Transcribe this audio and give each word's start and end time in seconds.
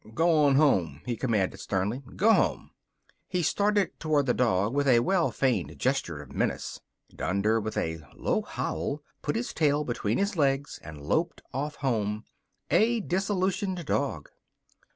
"Go 0.15 0.45
on 0.45 0.55
home!" 0.55 1.03
he 1.05 1.15
commanded 1.15 1.59
sternly. 1.59 2.01
"Go 2.15 2.33
home!" 2.33 2.71
He 3.27 3.43
started 3.43 3.99
toward 3.99 4.25
the 4.25 4.33
dog 4.33 4.73
with 4.73 4.87
a 4.87 5.01
well 5.01 5.29
feigned 5.29 5.77
gesture 5.77 6.23
of 6.23 6.31
menace. 6.33 6.81
Dunder, 7.15 7.59
with 7.59 7.77
a 7.77 8.01
low 8.15 8.41
howl, 8.41 9.03
put 9.21 9.35
his 9.35 9.53
tail 9.53 9.83
between 9.83 10.17
his 10.17 10.35
legs 10.35 10.79
and 10.83 11.03
loped 11.03 11.43
off 11.53 11.75
home, 11.75 12.23
a 12.71 12.99
disillusioned 13.01 13.85
dog. 13.85 14.29